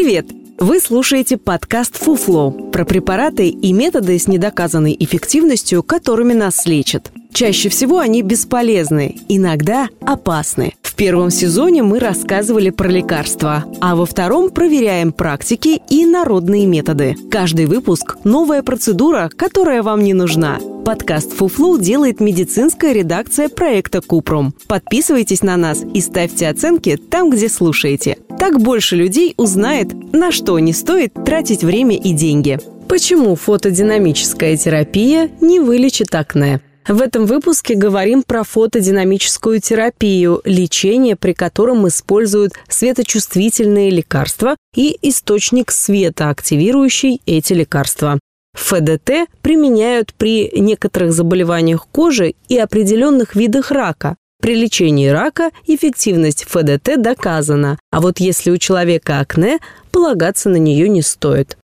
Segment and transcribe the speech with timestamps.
[0.00, 0.26] Привет!
[0.60, 7.10] Вы слушаете подкаст «Фуфло» про препараты и методы с недоказанной эффективностью, которыми нас лечат.
[7.32, 10.74] Чаще всего они бесполезны, иногда опасны.
[10.82, 17.16] В первом сезоне мы рассказывали про лекарства, а во втором проверяем практики и народные методы.
[17.28, 20.60] Каждый выпуск– новая процедура, которая вам не нужна.
[20.88, 24.54] Подкаст «Фуфлу» делает медицинская редакция проекта «Купрум».
[24.68, 28.16] Подписывайтесь на нас и ставьте оценки там, где слушаете.
[28.38, 32.58] Так больше людей узнает, на что не стоит тратить время и деньги.
[32.88, 36.62] Почему фотодинамическая терапия не вылечит акне?
[36.88, 45.70] В этом выпуске говорим про фотодинамическую терапию, лечение, при котором используют светочувствительные лекарства и источник
[45.70, 48.18] света, активирующий эти лекарства.
[48.54, 54.16] ФДТ применяют при некоторых заболеваниях кожи и определенных видах рака.
[54.40, 59.58] При лечении рака эффективность ФДТ доказана, а вот если у человека акне,
[59.90, 61.58] полагаться на нее не стоит.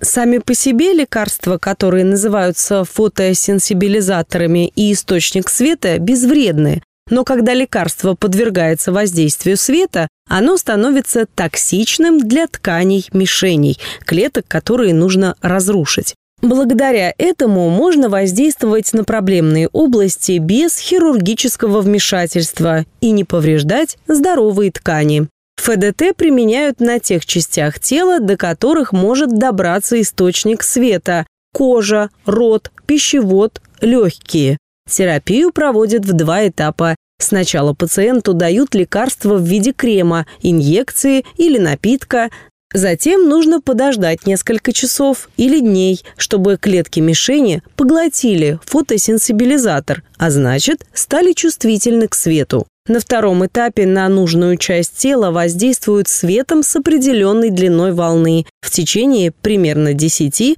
[0.00, 6.82] Сами по себе лекарства, которые называются фотосенсибилизаторами и источник света, безвредны.
[7.10, 15.36] Но когда лекарство подвергается воздействию света, оно становится токсичным для тканей мишеней, клеток, которые нужно
[15.42, 16.14] разрушить.
[16.44, 25.26] Благодаря этому можно воздействовать на проблемные области без хирургического вмешательства и не повреждать здоровые ткани.
[25.56, 33.62] ФДТ применяют на тех частях тела, до которых может добраться источник света– кожа, рот, пищевод,
[33.80, 34.58] легкие.
[34.86, 36.94] Терапию проводят в два этапа.
[37.18, 42.28] Сначала пациенту дают лекарство в виде крема, инъекции или напитка.
[42.74, 51.32] Затем нужно подождать несколько часов или дней, чтобы клетки мишени поглотили фотосенсибилизатор, а значит, стали
[51.32, 52.66] чувствительны к свету.
[52.88, 59.30] На втором этапе на нужную часть тела воздействуют светом с определенной длиной волны в течение
[59.30, 60.56] примерно 10-45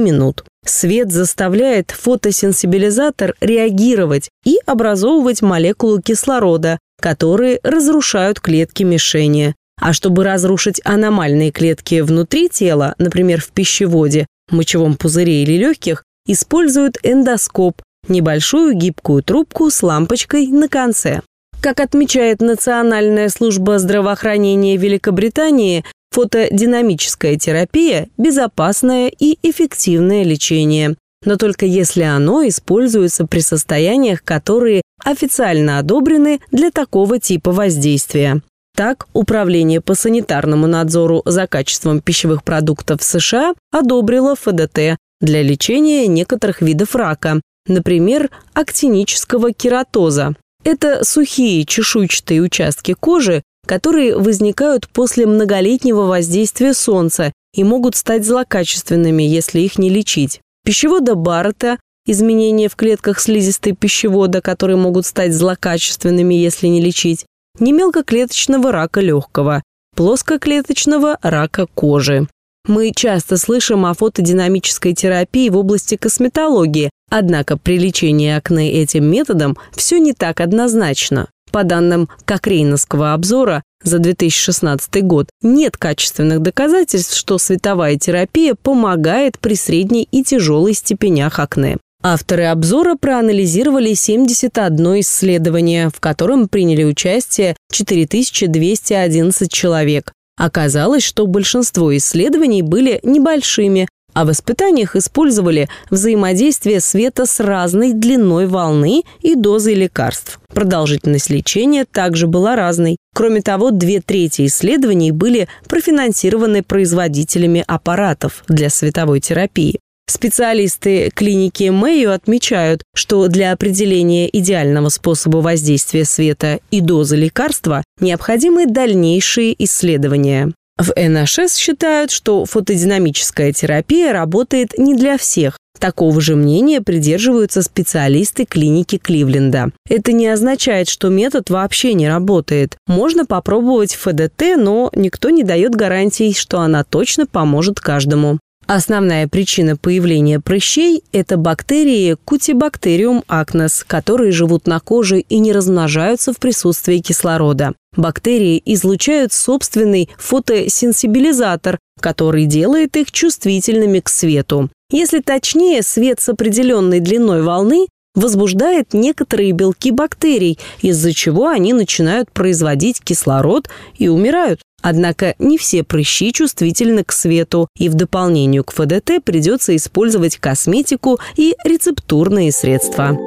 [0.00, 0.44] минут.
[0.66, 9.54] Свет заставляет фотосенсибилизатор реагировать и образовывать молекулы кислорода, которые разрушают клетки мишени.
[9.80, 16.96] А чтобы разрушить аномальные клетки внутри тела, например, в пищеводе, мочевом пузыре или легких, используют
[17.02, 21.20] эндоскоп, небольшую гибкую трубку с лампочкой на конце.
[21.60, 30.96] Как отмечает Национальная служба здравоохранения Великобритании, фотодинамическая терапия– безопасное и эффективное лечение.
[31.24, 38.42] Но только если оно используется при состояниях, которые официально одобрены для такого типа воздействия.
[38.76, 46.60] Так, Управление по санитарному надзору за качеством пищевых продуктов США одобрило ФДТ для лечения некоторых
[46.60, 50.34] видов рака, например, актинического кератоза.
[50.62, 59.22] Это сухие чешуйчатые участки кожи, которые возникают после многолетнего воздействия солнца и могут стать злокачественными,
[59.22, 60.40] если их не лечить.
[60.66, 67.24] Пищевода Баррета– изменения в клетках слизистой пищевода, которые могут стать злокачественными, если не лечить,
[67.58, 69.62] не мелкоклеточного рака легкого,
[69.94, 72.28] плоскоклеточного рака кожи.
[72.66, 79.56] Мы часто слышим о фотодинамической терапии в области косметологии, однако при лечении акне этим методом
[79.72, 81.28] все не так однозначно.
[81.52, 89.54] По данным Кокрейновского обзора за 2016 год, нет качественных доказательств, что световая терапия помогает при
[89.54, 91.78] средней и тяжелой степенях акне.
[92.08, 100.12] Авторы обзора проанализировали 71 исследование, в котором приняли участие 4211 человек.
[100.38, 108.46] Оказалось, что большинство исследований были небольшими, а в испытаниях использовали взаимодействие света с разной длиной
[108.46, 110.38] волны и дозой лекарств.
[110.54, 112.98] Продолжительность лечения также была разной.
[113.16, 119.80] Кроме того, две трети исследований были профинансированы производителями аппаратов для световой терапии.
[120.08, 128.66] Специалисты клиники Мэйо отмечают, что для определения идеального способа воздействия света и дозы лекарства необходимы
[128.66, 130.52] дальнейшие исследования.
[130.78, 135.56] В НХС считают, что фотодинамическая терапия работает не для всех.
[135.78, 139.70] Такого же мнения придерживаются специалисты клиники Кливленда.
[139.88, 142.76] Это не означает, что метод вообще не работает.
[142.86, 148.38] Можно попробовать ФДТ, но никто не дает гарантий, что она точно поможет каждому.
[148.66, 156.32] Основная причина появления прыщей– это бактерии Cutibacterium acnes, которые живут на коже и не размножаются
[156.32, 157.74] в присутствии кислорода.
[157.96, 164.68] Бактерии излучают собственный фотосенсибилизатор, который делает их чувствительными к свету.
[164.90, 167.86] Если точнее, свет с определенной длиной волны
[168.16, 174.60] возбуждает некоторые белки бактерий, из-за чего они начинают производить кислород и умирают.
[174.88, 181.18] Однако не все прыщи чувствительны к свету, и в дополнение к ФДТ придется использовать косметику
[181.34, 183.18] и рецептурные средства.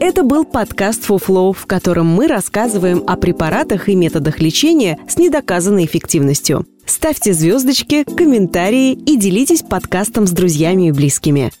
[0.00, 5.84] Это был подкаст «Фуфлоу», в котором мы рассказываем о препаратах и методах лечения с недоказанной
[5.84, 6.64] эффективностью.
[6.86, 11.52] Ставьте звездочки, комментарии и делитесь подкастом с друзьями и близкими.